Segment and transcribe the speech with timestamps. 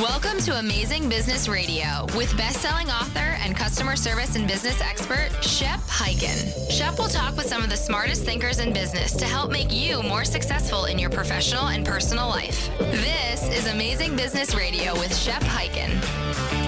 [0.00, 5.78] Welcome to Amazing Business Radio with best-selling author and customer service and business expert Shep
[5.80, 6.70] Hyken.
[6.70, 10.02] Shep will talk with some of the smartest thinkers in business to help make you
[10.02, 12.70] more successful in your professional and personal life.
[12.78, 16.59] This is Amazing Business Radio with Shep Hyken.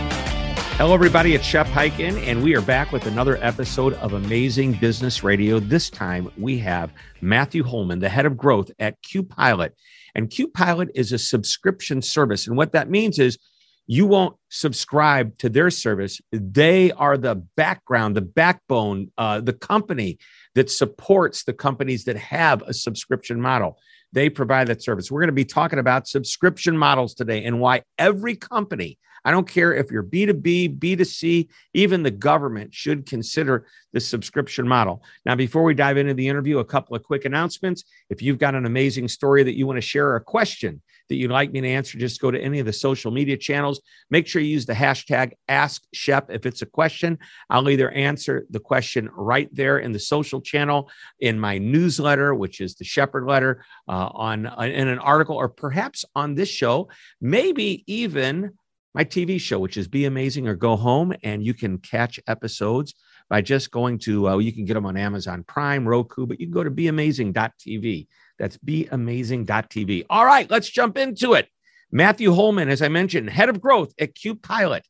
[0.83, 1.37] Hello, everybody.
[1.37, 5.61] It's Shep Hyken, and we are back with another episode of Amazing Business Radio.
[5.61, 9.71] This time we have Matthew Holman, the head of growth at QPilot.
[10.17, 12.49] And QPilot is a subscription service.
[12.49, 13.39] And what that means is
[13.87, 16.21] you won't subscribe to their service.
[16.33, 20.19] They are the background, the backbone, uh, the company
[20.57, 23.79] that supports the companies that have a subscription model.
[24.13, 25.13] They provide that service.
[25.13, 29.49] We're going to be talking about subscription models today and why every company I don't
[29.49, 35.03] care if you're B2B, B2C, even the government should consider the subscription model.
[35.25, 37.85] Now, before we dive into the interview, a couple of quick announcements.
[38.11, 41.17] If you've got an amazing story that you want to share or a question that
[41.17, 43.81] you'd like me to answer, just go to any of the social media channels.
[44.11, 47.19] Make sure you use the hashtag Ask Shep if it's a question.
[47.51, 52.61] I'll either answer the question right there in the social channel, in my newsletter, which
[52.61, 56.89] is the Shepherd Letter, uh, on in an article, or perhaps on this show,
[57.21, 58.53] maybe even
[58.95, 61.15] my TV show, which is Be Amazing or Go Home.
[61.23, 62.95] And you can catch episodes
[63.29, 66.47] by just going to, uh, you can get them on Amazon Prime, Roku, but you
[66.47, 68.07] can go to beamazing.tv.
[68.39, 70.07] That's beamazing.tv.
[70.11, 71.49] All right, let's jump into it.
[71.91, 74.83] Matthew Holman, as I mentioned, head of growth at QPilot.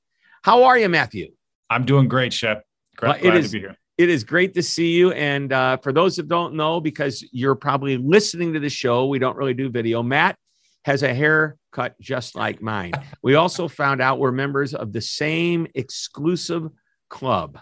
[0.42, 1.32] How are you, Matthew?
[1.68, 2.64] I'm doing great, Shep.
[2.96, 3.76] Glad, well, it is, to be here.
[3.98, 5.12] It is great to see you.
[5.12, 9.18] And uh, for those that don't know, because you're probably listening to the show, we
[9.18, 10.02] don't really do video.
[10.02, 10.36] Matt
[10.84, 12.92] has a haircut just like mine.
[13.22, 16.70] We also found out we're members of the same exclusive
[17.08, 17.58] club,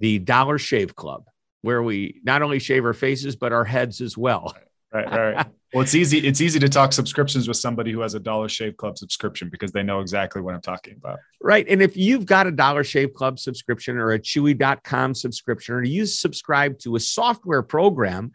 [0.00, 1.24] the Dollar Shave Club,
[1.62, 4.54] where we not only shave our faces but our heads as well.
[4.92, 5.46] Right, right.
[5.72, 6.18] well, it's easy.
[6.18, 9.72] It's easy to talk subscriptions with somebody who has a Dollar Shave Club subscription because
[9.72, 11.18] they know exactly what I'm talking about.
[11.40, 11.66] Right.
[11.66, 16.04] And if you've got a Dollar Shave Club subscription or a Chewy.com subscription, or you
[16.04, 18.32] subscribe to a software program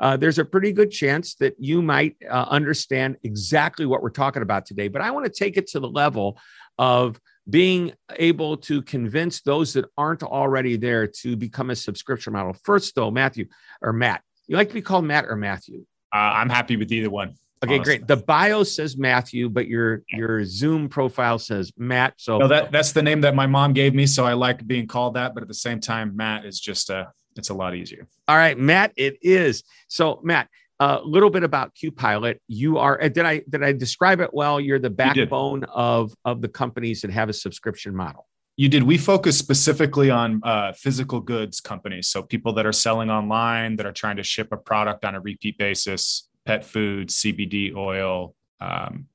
[0.00, 4.42] uh, there's a pretty good chance that you might uh, understand exactly what we're talking
[4.42, 4.88] about today.
[4.88, 6.38] But I want to take it to the level
[6.78, 12.54] of being able to convince those that aren't already there to become a subscription model.
[12.64, 13.46] First, though, Matthew
[13.82, 15.84] or Matt, you like to be called Matt or Matthew?
[16.14, 17.34] Uh, I'm happy with either one.
[17.62, 17.98] Okay, honestly.
[17.98, 18.08] great.
[18.08, 22.14] The bio says Matthew, but your your Zoom profile says Matt.
[22.16, 24.86] So no, that that's the name that my mom gave me, so I like being
[24.86, 25.34] called that.
[25.34, 28.06] But at the same time, Matt is just a it's a lot easier.
[28.28, 29.62] All right, Matt, it is.
[29.88, 30.48] So, Matt,
[30.80, 32.38] a little bit about QPilot.
[32.48, 34.58] You are uh, did I did I describe it well?
[34.60, 38.26] You're the backbone of of the companies that have a subscription model.
[38.56, 38.82] You did.
[38.82, 43.86] We focus specifically on uh, physical goods companies, so people that are selling online that
[43.86, 49.06] are trying to ship a product on a repeat basis, pet food, CBD oil, um,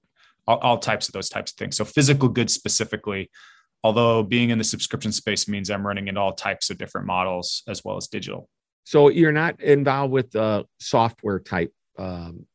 [0.48, 1.78] all, all types of those types of things.
[1.78, 3.30] So physical goods specifically
[3.86, 7.62] although being in the subscription space means I'm running into all types of different models
[7.68, 8.50] as well as digital.
[8.84, 12.48] So you're not involved with uh, software type um,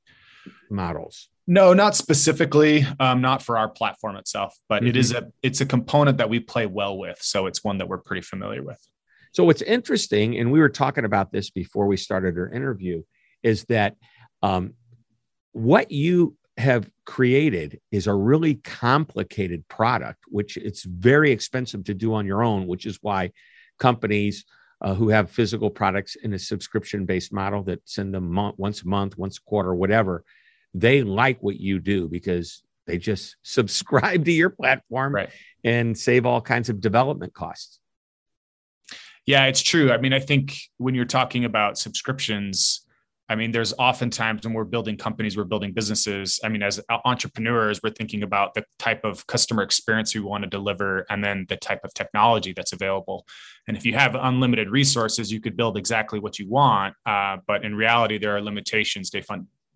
[0.72, 1.28] models.
[1.46, 2.84] No, not specifically.
[2.98, 4.88] Um, not for our platform itself, but mm-hmm.
[4.88, 7.22] it is a it's a component that we play well with.
[7.22, 8.80] So it's one that we're pretty familiar with.
[9.32, 13.04] So what's interesting, and we were talking about this before we started our interview,
[13.44, 13.94] is that
[14.42, 14.74] um,
[15.52, 22.15] what you have created is a really complicated product, which it's very expensive to do
[22.15, 23.32] on your own, which is why
[23.78, 24.44] companies
[24.81, 28.88] uh, who have physical products in a subscription based model that send them once a
[28.88, 30.25] month, once a quarter, whatever,
[30.72, 35.31] they like what you do because they just subscribe to your platform right.
[35.64, 37.81] and save all kinds of development costs.
[39.26, 39.93] Yeah, it's true.
[39.93, 42.87] I mean, I think when you're talking about subscriptions,
[43.31, 46.41] I mean, there's oftentimes when we're building companies, we're building businesses.
[46.43, 50.50] I mean, as entrepreneurs, we're thinking about the type of customer experience we want to
[50.50, 53.25] deliver and then the type of technology that's available.
[53.69, 56.97] And if you have unlimited resources, you could build exactly what you want.
[57.06, 59.12] Uh, but in reality, there are limitations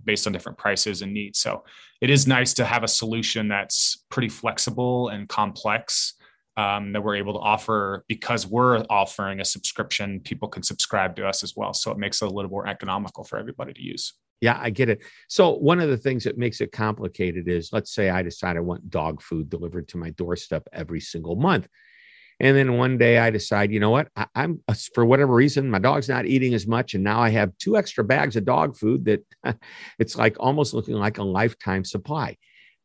[0.05, 1.39] based on different prices and needs.
[1.39, 1.63] So
[2.01, 6.15] it is nice to have a solution that's pretty flexible and complex
[6.57, 10.21] um, that we're able to offer because we're offering a subscription.
[10.21, 13.25] People can subscribe to us as well, so it makes it a little more economical
[13.25, 14.15] for everybody to use.
[14.41, 15.03] Yeah, I get it.
[15.29, 18.61] So one of the things that makes it complicated is let's say I decide I
[18.61, 21.69] want dog food delivered to my doorstep every single month.
[22.41, 24.09] And then one day I decide, you know what?
[24.17, 24.61] I, am
[24.93, 26.95] for whatever reason, my dog's not eating as much.
[26.95, 29.25] And now I have two extra bags of dog food that
[29.99, 32.37] it's like almost looking like a lifetime supply.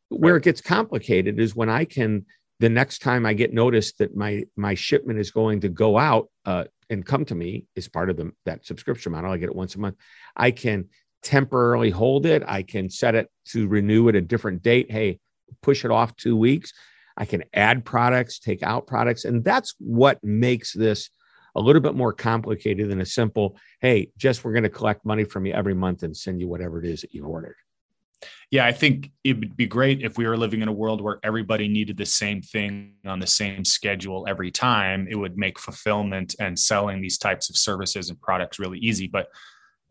[0.09, 2.25] Where it gets complicated is when I can,
[2.59, 6.29] the next time I get noticed that my my shipment is going to go out
[6.45, 9.55] uh, and come to me as part of the, that subscription model, I get it
[9.55, 9.95] once a month.
[10.35, 10.89] I can
[11.21, 12.43] temporarily hold it.
[12.45, 14.91] I can set it to renew at a different date.
[14.91, 15.19] Hey,
[15.61, 16.73] push it off two weeks.
[17.17, 19.25] I can add products, take out products.
[19.25, 21.09] And that's what makes this
[21.55, 25.25] a little bit more complicated than a simple, hey, just we're going to collect money
[25.25, 27.55] from you every month and send you whatever it is that you ordered.
[28.51, 31.19] Yeah, I think it would be great if we were living in a world where
[31.23, 35.07] everybody needed the same thing on the same schedule every time.
[35.09, 39.07] It would make fulfillment and selling these types of services and products really easy.
[39.07, 39.27] But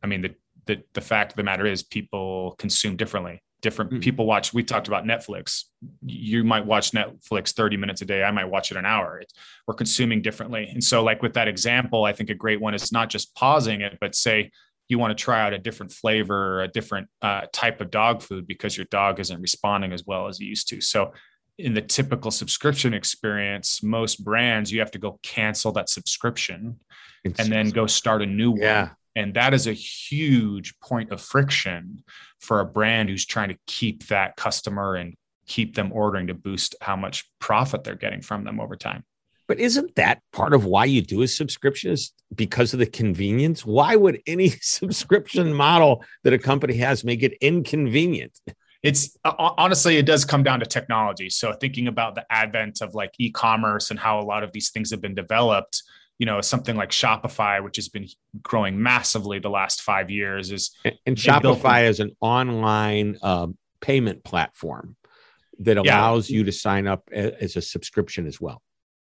[0.03, 0.35] I mean, the
[0.67, 4.01] the, the fact of the matter is people consume differently different mm.
[4.01, 5.65] people watch we talked about netflix
[6.05, 9.35] you might watch netflix 30 minutes a day i might watch it an hour it's,
[9.67, 12.93] we're consuming differently and so like with that example i think a great one is
[12.93, 14.51] not just pausing it but say
[14.89, 18.23] you want to try out a different flavor or a different uh, type of dog
[18.23, 20.81] food because your dog isn't responding as well as it used to.
[20.81, 21.13] So
[21.59, 26.79] in the typical subscription experience most brands you have to go cancel that subscription
[27.25, 28.61] it's, and then go start a new one.
[28.61, 28.91] Yeah.
[29.17, 32.05] And that is a huge point of friction
[32.41, 35.15] for a brand who's trying to keep that customer and
[35.49, 39.03] keep them ordering to boost how much profit they're getting from them over time.
[39.49, 43.65] But isn't that part of why you do a subscription is because of the convenience?
[43.65, 48.39] Why would any subscription model that a company has make it inconvenient?
[48.83, 51.31] It's uh, honestly, it does come down to technology.
[51.31, 54.91] So thinking about the advent of like e-commerce and how a lot of these things
[54.93, 55.83] have been developed,
[56.19, 58.07] you know something like shopify which has been
[58.43, 63.47] growing massively the last five years is and, and shopify is an online uh,
[63.81, 64.97] payment platform
[65.61, 66.39] that allows yeah.
[66.39, 68.61] you to sign up as a subscription as well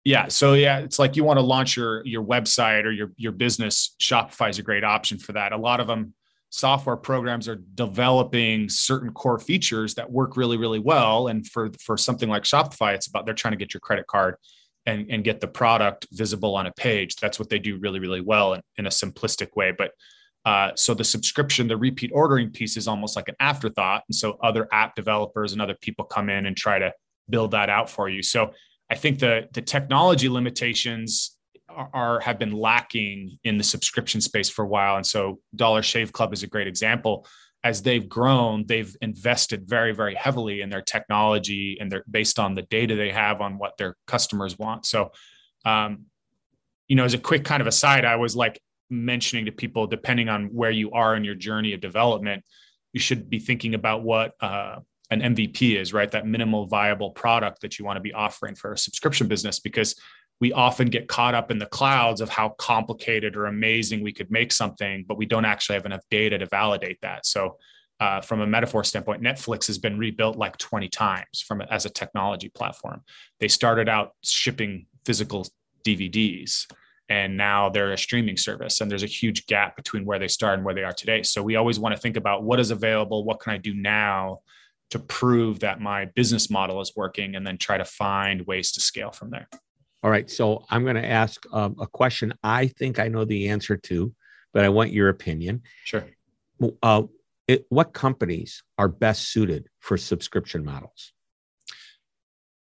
[0.04, 3.32] yeah so yeah it's like you want to launch your your website or your your
[3.32, 6.14] business shopify is a great option for that a lot of them
[6.52, 11.98] software programs are developing certain core features that work really really well and for for
[11.98, 14.36] something like shopify it's about they're trying to get your credit card
[14.90, 17.16] and, and get the product visible on a page.
[17.18, 19.74] That's what they do really, really well in, in a simplistic way.
[19.78, 19.92] But
[20.46, 24.04] uh, so the subscription, the repeat ordering piece is almost like an afterthought.
[24.08, 26.94] And so other app developers and other people come in and try to
[27.30, 28.24] build that out for you.
[28.24, 28.54] So
[28.90, 31.38] I think the the technology limitations
[31.70, 34.96] are, are have been lacking in the subscription space for a while.
[34.96, 37.28] And so Dollar Shave Club is a great example
[37.64, 42.56] as they've grown, they've invested very, very heavily in their technology and they're based on
[42.56, 44.86] the data they have on what their customers want.
[44.86, 45.12] So,
[45.66, 46.06] um,
[46.88, 48.60] you know, as a quick kind of aside, I was like
[48.90, 52.44] mentioning to people, depending on where you are in your journey of development,
[52.94, 54.78] you should be thinking about what uh,
[55.12, 56.12] an MVP is, right?
[56.12, 59.96] That minimal viable product that you want to be offering for a subscription business, because
[60.40, 64.32] we often get caught up in the clouds of how complicated or amazing we could
[64.32, 67.26] make something, but we don't actually have enough data to validate that.
[67.26, 67.58] So,
[68.00, 71.90] uh, from a metaphor standpoint, Netflix has been rebuilt like 20 times from as a
[71.90, 73.02] technology platform.
[73.42, 75.46] They started out shipping physical
[75.84, 76.66] DVDs,
[77.10, 78.80] and now they're a streaming service.
[78.80, 81.24] And there's a huge gap between where they started and where they are today.
[81.24, 84.40] So we always want to think about what is available, what can I do now
[84.92, 88.82] to prove that my business model is working, and then try to find ways to
[88.82, 89.48] scale from there.
[90.04, 90.30] All right.
[90.30, 94.14] So I'm going to ask um, a question I think I know the answer to,
[94.54, 95.64] but I want your opinion.
[95.84, 96.06] Sure.
[96.82, 97.04] Uh,
[97.48, 101.14] it, what companies are best suited for subscription models?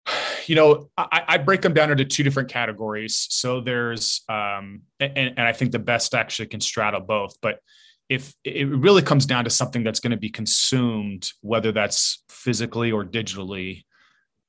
[0.48, 3.26] You know, I, I break them down into two different categories.
[3.32, 7.62] So there's, um, and, and I think the best actually can straddle both, but
[8.10, 12.92] if it really comes down to something that's going to be consumed, whether that's physically
[12.92, 13.84] or digitally,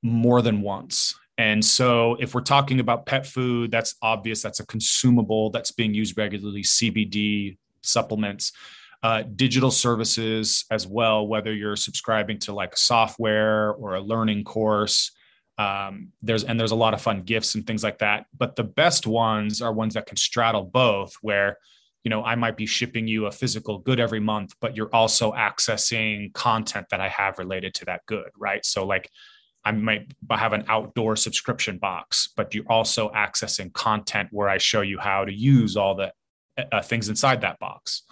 [0.02, 1.14] more than once.
[1.38, 4.42] And so, if we're talking about pet food, that's obvious.
[4.42, 8.52] That's a consumable that's being used regularly, CBD supplements,
[9.02, 15.12] uh, digital services as well, whether you're subscribing to like software or a learning course.
[15.58, 18.26] Um, there's and there's a lot of fun gifts and things like that.
[18.36, 21.58] But the best ones are ones that can straddle both, where
[22.06, 25.32] you know, I might be shipping you a physical good every month, but you're also
[25.32, 28.64] accessing content that I have related to that good, right?
[28.64, 29.10] So, like,
[29.64, 34.82] I might have an outdoor subscription box, but you're also accessing content where I show
[34.82, 36.12] you how to use all the
[36.70, 38.04] uh, things inside that box.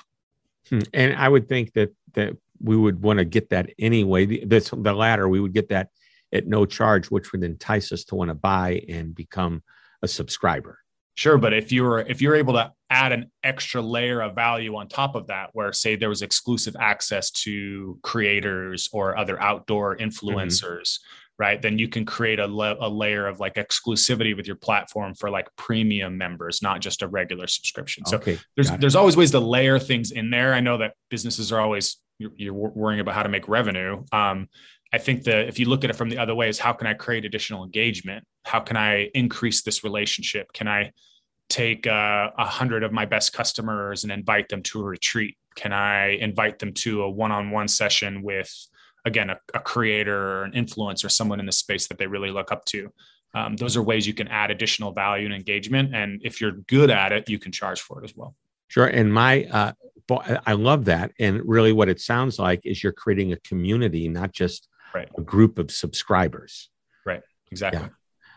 [0.71, 0.81] Hmm.
[0.93, 4.27] And I would think that that we would want to get that anyway.
[4.27, 5.91] The, the latter, we would get that
[6.33, 9.63] at no charge, which would entice us to want to buy and become
[10.03, 10.81] a subscriber.
[11.17, 14.89] Sure, but if you're if you're able to add an extra layer of value on
[14.89, 20.09] top of that, where say there was exclusive access to creators or other outdoor mm-hmm.
[20.09, 21.39] influencers, mm-hmm.
[21.39, 21.63] right?
[21.63, 25.31] Then you can create a, le- a layer of like exclusivity with your platform for
[25.31, 28.05] like premium members, not just a regular subscription.
[28.07, 30.53] So okay, there's there's always ways to layer things in there.
[30.53, 34.05] I know that businesses are always you're, you're worrying about how to make revenue.
[34.11, 34.49] Um,
[34.95, 36.87] I think that if you look at it from the other way, is how can
[36.87, 38.25] I create additional engagement?
[38.45, 40.53] How can I increase this relationship?
[40.53, 40.93] Can I
[41.49, 45.37] take uh, a uh, hundred of my best customers and invite them to a retreat?
[45.57, 48.53] Can I invite them to a one-on-one session with,
[49.05, 52.53] again, a, a creator or an influencer, someone in the space that they really look
[52.53, 52.93] up to?
[53.35, 55.93] Um, those are ways you can add additional value and engagement.
[55.93, 58.37] And if you're good at it, you can charge for it as well.
[58.69, 58.87] Sure.
[58.87, 59.73] And my, uh,
[60.47, 61.11] I love that.
[61.19, 65.09] And really, what it sounds like is you're creating a community, not just right.
[65.17, 66.71] a group of subscribers.
[67.05, 67.23] Right.
[67.51, 67.83] Exactly.
[67.83, 67.89] Yeah.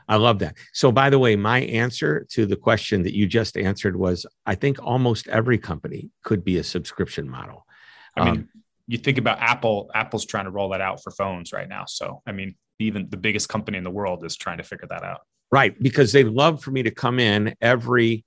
[0.09, 0.55] I love that.
[0.73, 4.55] So, by the way, my answer to the question that you just answered was I
[4.55, 7.65] think almost every company could be a subscription model.
[8.15, 8.49] I mean, um,
[8.87, 11.83] you think about Apple, Apple's trying to roll that out for phones right now.
[11.85, 15.03] So, I mean, even the biggest company in the world is trying to figure that
[15.03, 15.21] out.
[15.51, 15.81] Right.
[15.81, 18.23] Because they love for me to come in every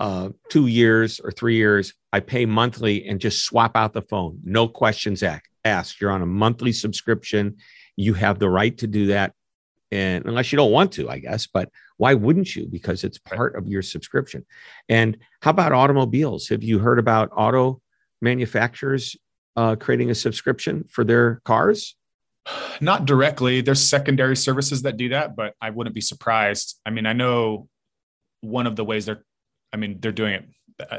[0.00, 1.94] uh, two years or three years.
[2.12, 4.40] I pay monthly and just swap out the phone.
[4.44, 5.22] No questions
[5.64, 6.00] asked.
[6.00, 7.56] You're on a monthly subscription.
[7.96, 9.34] You have the right to do that
[9.90, 13.56] and unless you don't want to i guess but why wouldn't you because it's part
[13.56, 14.44] of your subscription
[14.88, 17.80] and how about automobiles have you heard about auto
[18.20, 19.16] manufacturers
[19.56, 21.96] uh, creating a subscription for their cars
[22.80, 27.06] not directly there's secondary services that do that but i wouldn't be surprised i mean
[27.06, 27.68] i know
[28.40, 29.24] one of the ways they're
[29.72, 30.44] i mean they're doing it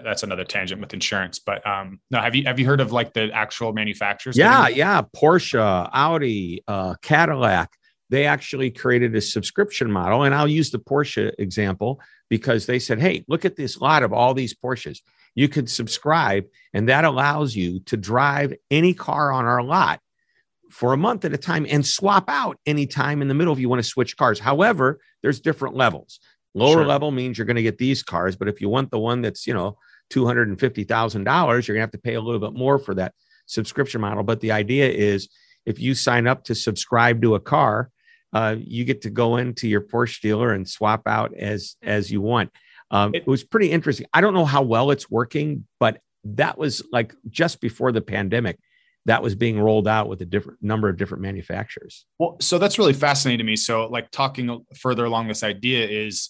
[0.03, 3.13] that's another tangent with insurance but um no have you have you heard of like
[3.13, 7.69] the actual manufacturers yeah yeah porsche audi uh cadillac
[8.09, 10.23] they actually created a subscription model.
[10.23, 14.13] And I'll use the Porsche example because they said, hey, look at this lot of
[14.13, 14.99] all these Porsches.
[15.35, 20.01] You can subscribe, and that allows you to drive any car on our lot
[20.71, 23.69] for a month at a time and swap out anytime in the middle if you
[23.69, 24.39] want to switch cars.
[24.39, 26.19] However, there's different levels.
[26.53, 26.85] Lower sure.
[26.85, 29.45] level means you're going to get these cars, but if you want the one that's,
[29.45, 29.77] you know,
[30.11, 31.25] $250,000,
[31.67, 33.13] you're going to have to pay a little bit more for that
[33.45, 34.23] subscription model.
[34.23, 35.29] But the idea is
[35.65, 37.91] if you sign up to subscribe to a car,
[38.33, 42.21] uh, you get to go into your Porsche dealer and swap out as as you
[42.21, 42.51] want.
[42.91, 44.07] Um, it, it was pretty interesting.
[44.13, 48.59] I don't know how well it's working, but that was like just before the pandemic
[49.05, 52.05] that was being rolled out with a different number of different manufacturers.
[52.19, 53.55] Well, so that's really fascinating to me.
[53.55, 56.29] So, like talking further along this idea is,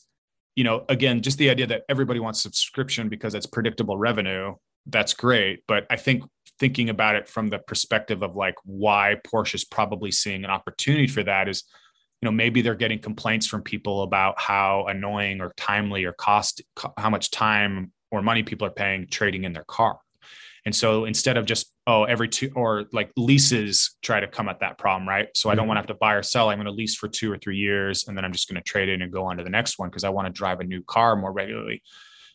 [0.55, 4.55] you know, again, just the idea that everybody wants subscription because it's predictable revenue.
[4.85, 6.23] That's great, but I think
[6.59, 11.07] thinking about it from the perspective of like why Porsche is probably seeing an opportunity
[11.07, 11.63] for that is
[12.21, 16.61] you know maybe they're getting complaints from people about how annoying or timely or cost
[16.97, 19.99] how much time or money people are paying trading in their car
[20.65, 24.59] and so instead of just oh every two or like leases try to come at
[24.59, 25.27] that problem right?
[25.35, 25.69] So i don't mm-hmm.
[25.69, 26.49] want to have to buy or sell.
[26.49, 28.63] I'm going to lease for two or three years and then i'm just going to
[28.63, 30.63] trade in and go on to the next one because i want to drive a
[30.63, 31.81] new car more regularly.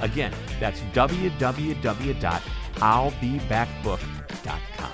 [0.03, 2.43] Again, that's www
[2.77, 4.91] I'llBeBackBook.com.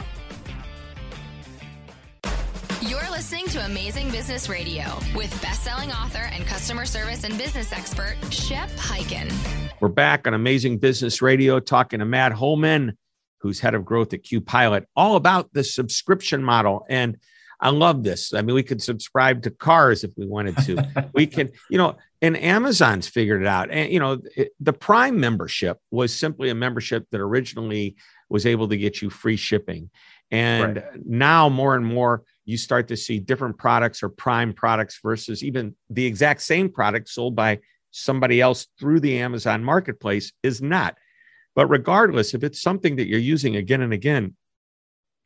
[2.83, 4.85] You're listening to Amazing Business Radio
[5.15, 9.33] with best-selling author and customer service and business expert Shep Hyken.
[9.81, 12.97] We're back on Amazing Business Radio talking to Matt Holman,
[13.41, 16.85] who's head of growth at Q Pilot, all about the subscription model.
[16.89, 17.17] And
[17.61, 18.33] I love this.
[18.33, 21.11] I mean, we could subscribe to cars if we wanted to.
[21.15, 23.71] we can, you know, and Amazon's figured it out.
[23.71, 27.97] And, you know, it, the Prime membership was simply a membership that originally
[28.29, 29.91] was able to get you free shipping.
[30.31, 30.85] And right.
[31.05, 35.75] now more and more, you start to see different products or prime products versus even
[35.89, 40.97] the exact same product sold by somebody else through the Amazon marketplace is not.
[41.55, 44.37] But regardless, if it's something that you're using again and again,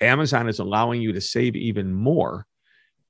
[0.01, 2.47] Amazon is allowing you to save even more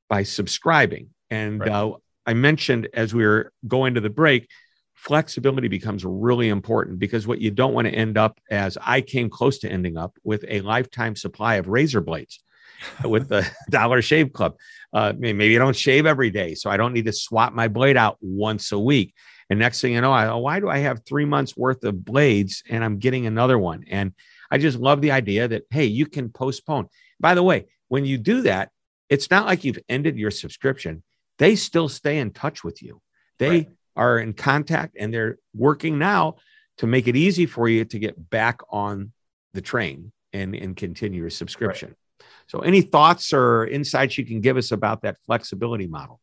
[0.09, 1.11] by subscribing.
[1.31, 1.71] And right.
[1.71, 1.93] uh,
[2.27, 4.49] I mentioned as we were going to the break,
[4.95, 9.29] flexibility becomes really important because what you don't want to end up as I came
[9.29, 12.43] close to ending up with a lifetime supply of razor blades
[13.05, 14.57] with the Dollar Shave Club.
[14.93, 17.97] Uh, maybe I don't shave every day, so I don't need to swap my blade
[17.97, 19.15] out once a week.
[19.51, 22.63] And next thing you know, I why do I have three months worth of blades
[22.69, 23.85] and I'm getting another one?
[23.91, 24.13] And
[24.55, 26.89] I just love the idea that hey, you can postpone.
[27.19, 28.71] By the way, when you do that,
[29.09, 31.03] it's not like you've ended your subscription.
[31.39, 33.03] They still stay in touch with you.
[33.41, 33.69] They right.
[33.97, 36.37] are in contact and they're working now
[36.79, 39.11] to make it easy for you to get back on
[39.55, 41.89] the train and, and continue your subscription.
[41.89, 42.29] Right.
[42.47, 46.21] So, any thoughts or insights you can give us about that flexibility model?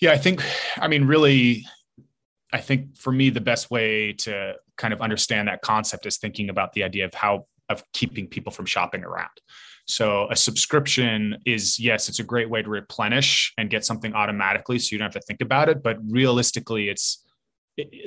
[0.00, 0.42] Yeah, I think,
[0.78, 1.66] I mean, really,
[2.52, 6.48] I think for me, the best way to kind of understand that concept is thinking
[6.48, 9.28] about the idea of how of keeping people from shopping around.
[9.86, 14.78] So a subscription is yes, it's a great way to replenish and get something automatically,
[14.78, 15.82] so you don't have to think about it.
[15.82, 17.24] But realistically, it's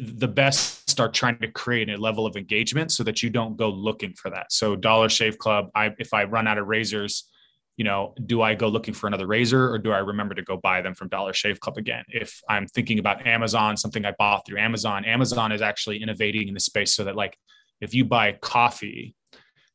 [0.01, 3.69] the best are trying to create a level of engagement so that you don't go
[3.69, 4.51] looking for that.
[4.51, 7.30] So Dollar Shave Club, I if I run out of razors,
[7.81, 10.55] you know, do I go looking for another razor or do I remember to go
[10.55, 12.03] buy them from Dollar Shave Club again?
[12.09, 16.53] If I'm thinking about Amazon, something I bought through Amazon, Amazon is actually innovating in
[16.53, 17.35] the space so that like
[17.81, 19.15] if you buy coffee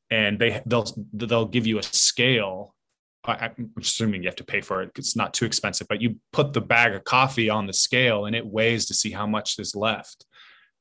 [0.08, 2.76] and they they'll they'll give you a scale
[3.24, 4.92] I'm assuming you have to pay for it.
[4.96, 8.36] It's not too expensive, but you put the bag of coffee on the scale and
[8.36, 10.26] it weighs to see how much is left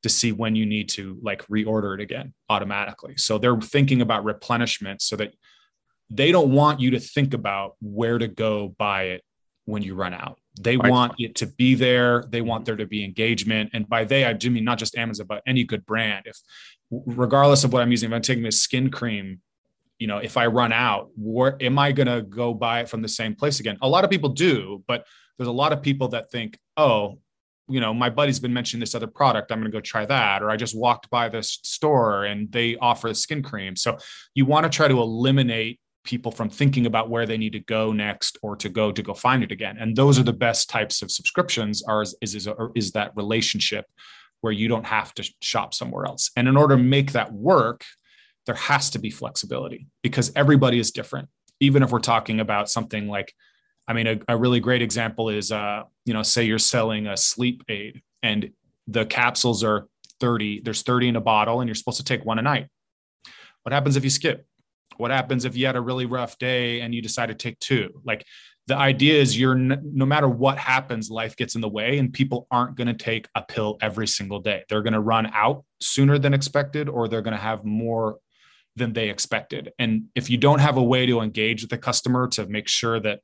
[0.03, 3.17] to see when you need to like reorder it again automatically.
[3.17, 5.33] So they're thinking about replenishment so that
[6.09, 9.23] they don't want you to think about where to go buy it
[9.65, 10.39] when you run out.
[10.59, 10.89] They right.
[10.89, 12.23] want it to be there.
[12.29, 12.65] They want mm-hmm.
[12.65, 13.71] there to be engagement.
[13.73, 16.25] And by they, I do mean not just Amazon, but any good brand.
[16.27, 16.39] If
[16.91, 19.41] regardless of what I'm using, if I'm taking this skin cream,
[19.99, 23.01] you know, if I run out, where am I going to go buy it from
[23.01, 23.77] the same place again?
[23.81, 25.05] A lot of people do, but
[25.37, 27.19] there's a lot of people that think, oh,
[27.67, 29.51] you know, my buddy's been mentioning this other product.
[29.51, 30.43] I'm going to go try that.
[30.43, 33.75] Or I just walked by this store and they offer a skin cream.
[33.75, 33.97] So
[34.35, 37.91] you want to try to eliminate people from thinking about where they need to go
[37.91, 39.77] next or to go to go find it again.
[39.79, 43.85] And those are the best types of subscriptions are is is, is that relationship
[44.41, 46.31] where you don't have to shop somewhere else.
[46.37, 47.83] And in order to make that work
[48.45, 51.29] there has to be flexibility because everybody is different.
[51.59, 53.33] Even if we're talking about something like
[53.87, 57.15] i mean a, a really great example is uh you know say you're selling a
[57.15, 58.49] sleep aid and
[58.87, 59.87] the capsules are
[60.19, 62.67] 30 there's 30 in a bottle and you're supposed to take one a night.
[63.63, 64.45] What happens if you skip
[64.99, 68.01] what happens if you had a really rough day and you decide to take two?
[68.03, 68.25] Like
[68.67, 72.47] the idea is you're no matter what happens life gets in the way and people
[72.49, 74.63] aren't going to take a pill every single day.
[74.69, 78.17] They're going to run out sooner than expected or they're going to have more
[78.75, 79.71] than they expected.
[79.77, 82.99] And if you don't have a way to engage with the customer to make sure
[82.99, 83.21] that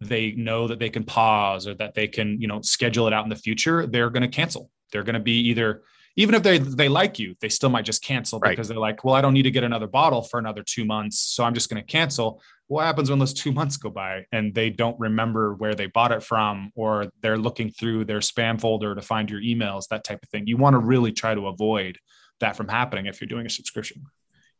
[0.00, 3.24] they know that they can pause or that they can you know schedule it out
[3.24, 4.70] in the future they're going to cancel.
[4.92, 5.82] They're going to be either
[6.18, 8.50] even if they they like you, they still might just cancel right.
[8.50, 11.20] because they're like, well, I don't need to get another bottle for another two months,
[11.20, 12.42] so I'm just going to cancel.
[12.66, 16.10] What happens when those two months go by and they don't remember where they bought
[16.10, 20.18] it from, or they're looking through their spam folder to find your emails, that type
[20.20, 20.48] of thing?
[20.48, 21.98] You want to really try to avoid
[22.40, 24.02] that from happening if you're doing a subscription.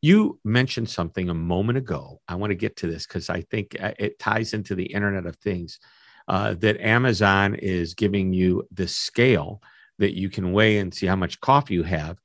[0.01, 2.21] You mentioned something a moment ago.
[2.29, 5.27] I want to get to this because I think uh, it ties into the Internet
[5.27, 5.81] of Things.
[6.29, 9.63] Uh, that Amazon is giving you the scale
[9.99, 12.19] that you can weigh and see how much coffee you have,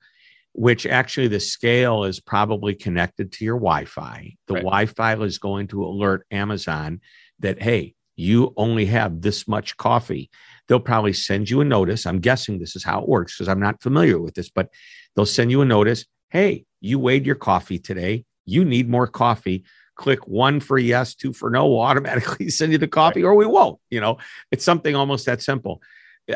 [0.53, 4.36] which actually the scale is probably connected to your Wi Fi.
[4.47, 4.63] The right.
[4.63, 7.01] Wi Fi is going to alert Amazon
[7.39, 10.29] that, hey, you only have this much coffee.
[10.67, 12.05] They'll probably send you a notice.
[12.05, 14.69] I'm guessing this is how it works because I'm not familiar with this, but
[15.15, 16.05] they'll send you a notice.
[16.29, 18.25] Hey, you weighed your coffee today.
[18.45, 19.63] You need more coffee.
[19.95, 21.67] Click one for yes, two for no.
[21.67, 23.29] We'll automatically send you the coffee, right.
[23.29, 23.79] or we won't.
[23.89, 24.17] You know,
[24.51, 25.81] it's something almost that simple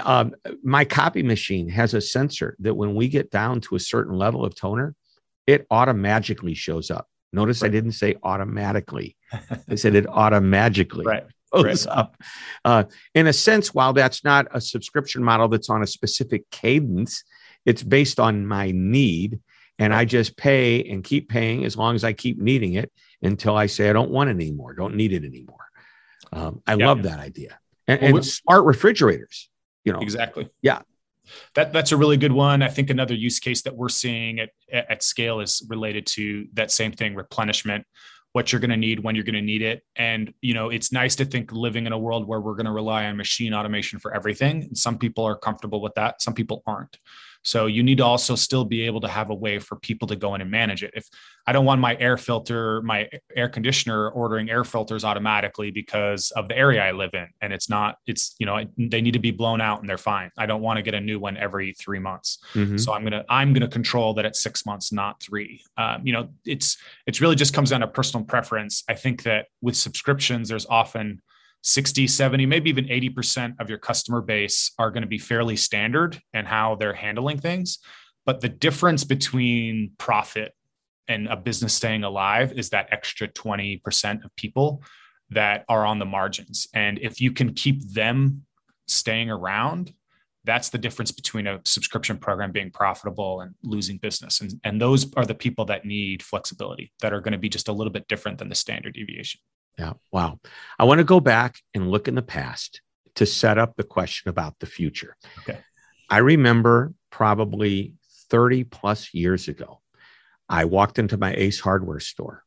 [0.02, 4.17] um, my copy machine has a sensor that when we get down to a certain
[4.17, 4.95] level of toner,
[5.45, 7.08] it automatically shows up.
[7.34, 7.69] Notice right.
[7.69, 9.15] I didn't say automatically.
[9.69, 11.23] I said it automatically right.
[11.54, 11.97] shows right.
[11.97, 12.17] up.
[12.63, 12.84] Uh,
[13.15, 17.23] in a sense, while that's not a subscription model that's on a specific cadence,
[17.65, 19.39] it's based on my need.
[19.80, 23.56] And I just pay and keep paying as long as I keep needing it until
[23.56, 25.67] I say I don't want it anymore, don't need it anymore.
[26.34, 27.60] Um, I love that idea.
[27.88, 29.50] And, well, and smart refrigerators,
[29.88, 30.00] you know.
[30.00, 30.50] Exactly.
[30.62, 30.82] Yeah.
[31.56, 32.62] That, that's a really good one.
[32.62, 36.71] I think another use case that we're seeing at, at scale is related to that
[36.71, 37.86] same thing, replenishment,
[38.32, 39.84] what you're going to need when you're going to need it.
[39.95, 42.71] And, you know, it's nice to think living in a world where we're going to
[42.71, 44.63] rely on machine automation for everything.
[44.63, 46.21] And some people are comfortable with that.
[46.21, 46.97] Some people aren't.
[47.43, 50.15] So you need to also still be able to have a way for people to
[50.15, 50.91] go in and manage it.
[50.93, 51.08] If
[51.47, 56.49] I don't want my air filter, my air conditioner ordering air filters automatically because of
[56.49, 59.31] the area I live in, and it's not, it's you know they need to be
[59.31, 60.29] blown out and they're fine.
[60.38, 62.39] I don't want to get a new one every three months.
[62.53, 62.77] Mm-hmm.
[62.77, 65.62] So I'm gonna I'm gonna control that at six months, not three.
[65.77, 68.83] Um, you know, it's it's really just comes down to personal preference.
[68.89, 71.21] I think that with subscriptions, there's often
[71.63, 76.21] 60, 70, maybe even 80% of your customer base are going to be fairly standard
[76.33, 77.79] and how they're handling things.
[78.25, 80.53] But the difference between profit
[81.08, 84.84] and a business staying alive is that extra 20% of people
[85.30, 86.67] that are on the margins.
[86.74, 88.46] And if you can keep them
[88.88, 89.93] staying around,
[90.43, 94.39] that's the difference between a subscription program being profitable and losing business.
[94.39, 97.67] And, and those are the people that need flexibility that are going to be just
[97.67, 99.41] a little bit different than the standard deviation.
[99.78, 99.93] Yeah.
[100.12, 100.39] Wow.
[100.80, 102.82] I want to go back and look in the past
[103.15, 105.17] to set up the question about the future.
[105.39, 105.60] Okay.
[106.10, 107.93] I remember probably
[108.30, 109.82] 30 plus years ago,
[110.49, 112.43] I walked into my Ace hardware store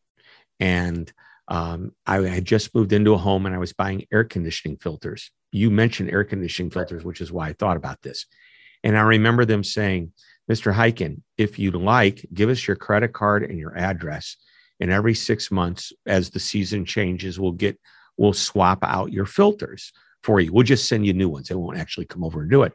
[0.58, 1.12] and
[1.48, 5.30] um, I had just moved into a home and I was buying air conditioning filters.
[5.52, 8.26] You mentioned air conditioning filters, which is why I thought about this.
[8.84, 10.12] And I remember them saying,
[10.50, 10.72] Mr.
[10.72, 14.36] Hyken, if you'd like, give us your credit card and your address
[14.80, 17.78] and every six months as the season changes we'll get
[18.16, 21.78] we'll swap out your filters for you we'll just send you new ones they won't
[21.78, 22.72] actually come over and do it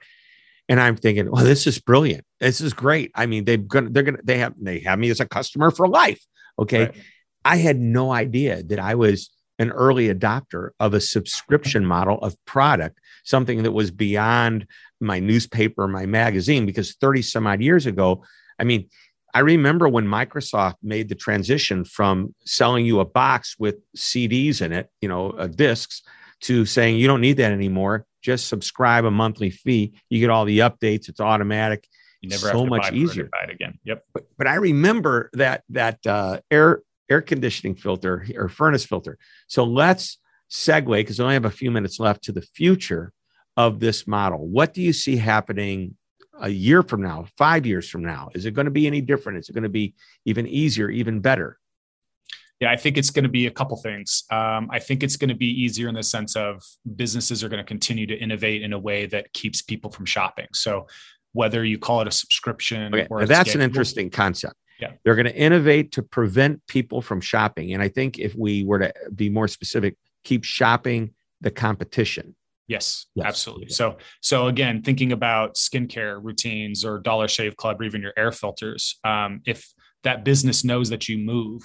[0.69, 4.03] and i'm thinking well this is brilliant this is great i mean they've gonna they're
[4.03, 6.23] gonna they have they have me as a customer for life
[6.59, 6.95] okay right.
[7.43, 12.35] i had no idea that i was an early adopter of a subscription model of
[12.45, 14.67] product something that was beyond
[14.99, 18.23] my newspaper my magazine because 30 some odd years ago
[18.59, 18.89] i mean
[19.35, 24.71] I remember when Microsoft made the transition from selling you a box with CDs in
[24.71, 26.03] it, you know, uh, discs,
[26.41, 28.05] to saying you don't need that anymore.
[28.25, 29.93] Just subscribe a monthly fee.
[30.09, 31.09] You get all the updates.
[31.09, 31.87] It's automatic.
[32.21, 33.29] You never so much easier.
[33.31, 33.77] Buy it again.
[33.83, 34.03] Yep.
[34.15, 39.19] But, but I remember that that uh, air air conditioning filter or furnace filter.
[39.47, 40.17] So let's
[40.49, 43.13] segue because I only have a few minutes left to the future
[43.57, 44.47] of this model.
[44.47, 45.95] What do you see happening
[46.41, 48.29] a year from now, five years from now?
[48.33, 49.37] Is it going to be any different?
[49.37, 49.93] Is it going to be
[50.25, 51.59] even easier, even better?
[52.61, 54.23] Yeah, I think it's going to be a couple things.
[54.31, 56.63] Um, I think it's going to be easier in the sense of
[56.95, 60.47] businesses are going to continue to innovate in a way that keeps people from shopping.
[60.53, 60.87] So
[61.33, 63.07] whether you call it a subscription okay.
[63.09, 64.55] or that's an interesting concept.
[64.79, 64.91] Yeah.
[65.03, 67.73] They're going to innovate to prevent people from shopping.
[67.73, 72.35] And I think if we were to be more specific, keep shopping the competition.
[72.67, 73.69] Yes, yes, absolutely.
[73.69, 78.31] So, so again, thinking about skincare routines or Dollar Shave Club or even your air
[78.31, 79.71] filters, um, if
[80.03, 81.61] that business knows that you move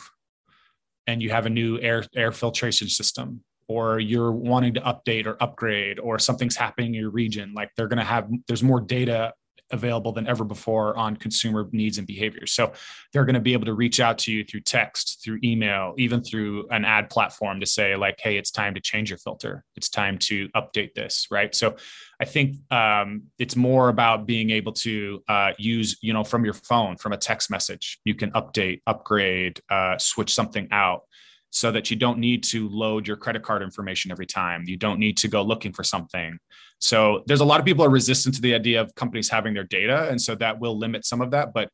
[1.06, 5.36] and you have a new air air filtration system, or you're wanting to update or
[5.42, 9.32] upgrade, or something's happening in your region, like they're going to have there's more data
[9.72, 12.52] available than ever before on consumer needs and behaviors.
[12.52, 12.72] So
[13.12, 16.22] they're going to be able to reach out to you through text, through email, even
[16.22, 19.64] through an ad platform to say like, "Hey, it's time to change your filter.
[19.76, 21.54] It's time to update this." Right.
[21.54, 21.76] So
[22.20, 26.54] I think um, it's more about being able to uh, use, you know, from your
[26.54, 31.04] phone, from a text message, you can update, upgrade, uh, switch something out
[31.50, 34.64] so that you don't need to load your credit card information every time.
[34.66, 36.38] You don't need to go looking for something.
[36.78, 39.64] So there's a lot of people are resistant to the idea of companies having their
[39.64, 40.08] data.
[40.10, 41.52] And so that will limit some of that.
[41.52, 41.70] But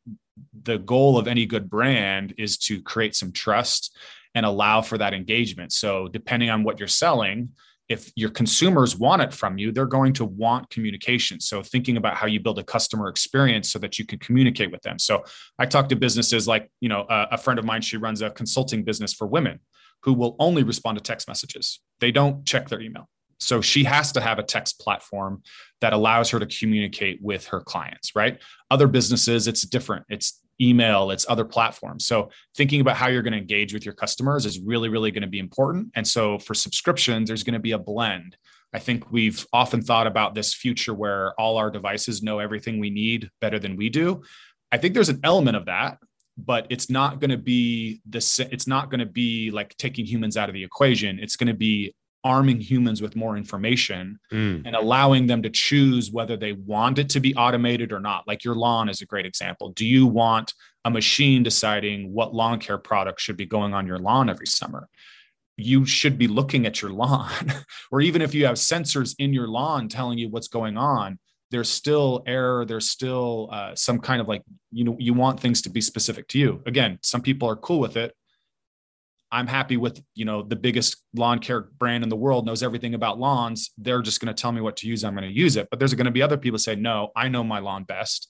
[0.63, 3.97] the goal of any good brand is to create some trust
[4.35, 5.73] and allow for that engagement.
[5.73, 7.51] So depending on what you're selling,
[7.89, 11.41] if your consumers want it from you, they're going to want communication.
[11.41, 14.83] So thinking about how you build a customer experience so that you can communicate with
[14.83, 14.99] them.
[14.99, 15.23] So
[15.59, 18.31] I talk to businesses like, you know, a, a friend of mine, she runs a
[18.31, 19.61] consulting business for women
[20.03, 21.81] who will only respond to text messages.
[22.01, 23.09] They don't check their email.
[23.39, 25.43] So she has to have a text platform
[25.81, 28.41] that allows her to communicate with her clients, right?
[28.71, 30.07] Other businesses, it's different.
[30.09, 32.07] It's email, it's other platforms.
[32.07, 35.23] So thinking about how you're going to engage with your customers is really, really going
[35.23, 35.91] to be important.
[35.95, 38.37] And so for subscriptions, there's going to be a blend.
[38.73, 42.91] I think we've often thought about this future where all our devices know everything we
[42.91, 44.23] need better than we do.
[44.73, 45.99] I think there's an element of that
[46.37, 48.19] but it's not going to be the
[48.53, 51.55] it's not going to be like taking humans out of the equation it's going to
[51.55, 51.95] be
[52.27, 54.61] arming humans with more information mm.
[54.67, 58.27] and allowing them to choose whether they want it to be automated or not.
[58.27, 59.69] Like your lawn is a great example.
[59.69, 60.53] Do you want
[60.85, 64.89] a machine deciding what lawn care product should be going on your lawn every summer?
[65.57, 67.31] You should be looking at your lawn.
[67.93, 71.21] Or even if you have sensors in your lawn telling you what's going on
[71.53, 75.63] there's still error there's still uh, some kind of like you know you want things
[75.63, 76.61] to be specific to you.
[76.67, 78.13] Again some people are cool with it
[79.31, 82.95] i'm happy with you know the biggest lawn care brand in the world knows everything
[82.95, 85.57] about lawns they're just going to tell me what to use i'm going to use
[85.57, 88.29] it but there's going to be other people say no i know my lawn best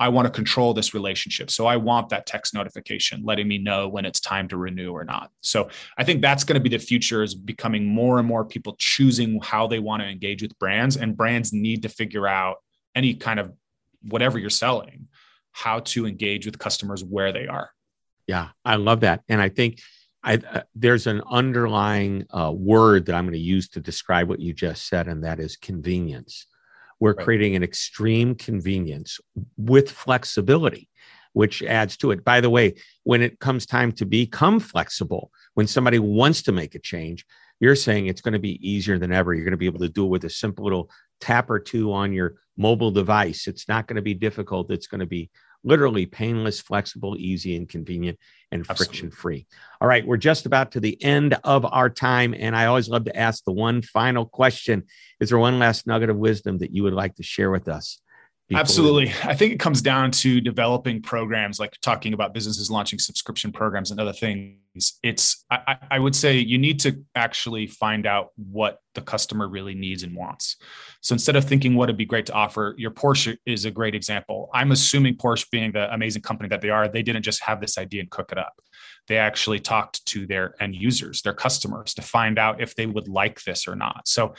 [0.00, 1.50] I want to control this relationship.
[1.50, 5.04] So I want that text notification letting me know when it's time to renew or
[5.04, 5.30] not.
[5.40, 8.74] So I think that's going to be the future is becoming more and more people
[8.78, 12.56] choosing how they want to engage with brands and brands need to figure out
[12.94, 13.52] any kind of
[14.02, 15.06] whatever you're selling,
[15.52, 17.70] how to engage with customers where they are.
[18.26, 19.22] Yeah, I love that.
[19.28, 19.80] And I think
[20.24, 24.40] I, uh, there's an underlying uh, word that I'm going to use to describe what
[24.40, 26.46] you just said, and that is convenience.
[26.98, 27.24] We're right.
[27.24, 29.20] creating an extreme convenience
[29.58, 30.88] with flexibility,
[31.34, 32.24] which adds to it.
[32.24, 36.74] By the way, when it comes time to become flexible, when somebody wants to make
[36.74, 37.26] a change,
[37.60, 39.34] you're saying it's going to be easier than ever.
[39.34, 41.92] You're going to be able to do it with a simple little tap or two
[41.92, 43.46] on your mobile device.
[43.46, 44.70] It's not going to be difficult.
[44.70, 45.30] It's going to be
[45.64, 48.18] literally painless, flexible, easy, and convenient
[48.52, 49.46] and friction free.
[49.80, 52.34] All right, we're just about to the end of our time.
[52.38, 54.84] And I always love to ask the one final question
[55.20, 58.00] Is there one last nugget of wisdom that you would like to share with us?
[58.52, 59.10] Absolutely.
[59.22, 63.90] I think it comes down to developing programs like talking about businesses launching subscription programs
[63.90, 64.98] and other things.
[65.02, 69.74] It's, I, I, would say you need to actually find out what the customer really
[69.74, 70.56] needs and wants.
[71.00, 73.94] So instead of thinking what would be great to offer, your Porsche is a great
[73.94, 74.50] example.
[74.52, 77.78] I'm assuming Porsche, being the amazing company that they are, they didn't just have this
[77.78, 78.60] idea and cook it up.
[79.06, 83.08] They actually talked to their end users, their customers to find out if they would
[83.08, 84.06] like this or not.
[84.06, 84.34] So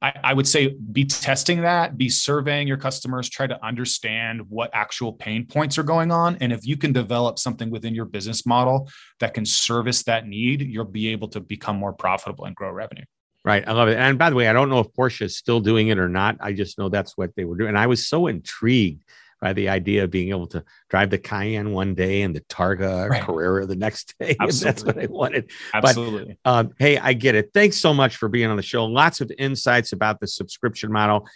[0.00, 4.70] I, I, would say be testing that, be surveying your customers, try to understand what
[4.72, 6.36] actual pain points are going on.
[6.40, 10.62] And if you can develop something within your business model that can service that need,
[10.62, 13.04] you'll be able to become more profitable and grow revenue.
[13.44, 13.66] Right.
[13.66, 13.98] I love it.
[13.98, 16.36] And by the way, I don't know if Porsche is still doing it or not.
[16.40, 17.70] I just know that's what they were doing.
[17.70, 19.04] And I was so intrigued
[19.40, 23.08] by the idea of being able to drive the Cayenne one day and the Targa
[23.08, 23.22] right.
[23.22, 24.36] Carrera the next day.
[24.38, 25.50] That's what I wanted.
[25.72, 26.38] Absolutely.
[26.44, 27.50] But, um, hey, I get it.
[27.54, 28.84] Thanks so much for being on the show.
[28.84, 31.28] Lots of insights about the subscription model.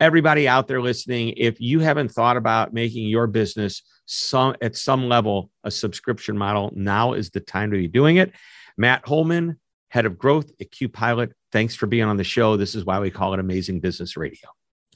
[0.00, 5.08] Everybody out there listening, if you haven't thought about making your business some at some
[5.08, 8.32] level a subscription model, now is the time to be doing it.
[8.76, 11.32] Matt Holman, head of growth at Q Pilot.
[11.50, 12.56] Thanks for being on the show.
[12.56, 14.48] This is why we call it Amazing Business Radio.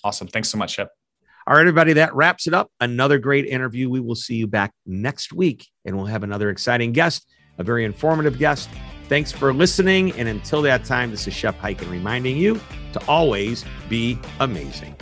[0.04, 0.28] Awesome.
[0.28, 0.92] Thanks so much, Shep.
[1.46, 2.70] All right, everybody, that wraps it up.
[2.80, 3.90] Another great interview.
[3.90, 7.26] We will see you back next week, and we'll have another exciting guest,
[7.58, 8.68] a very informative guest.
[9.08, 10.12] Thanks for listening.
[10.12, 12.60] And until that time, this is Shep Hyken reminding you
[12.92, 14.94] to always be amazing.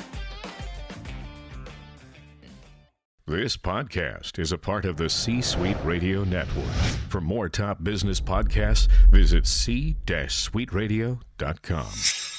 [3.26, 6.64] This podcast is a part of the C Suite Radio Network.
[7.09, 12.30] For more top business podcasts, visit c-suiteradio.com.